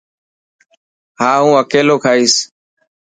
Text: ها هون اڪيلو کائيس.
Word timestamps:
ها 1.19 1.31
هون 1.41 1.53
اڪيلو 1.61 1.95
کائيس. 2.05 2.35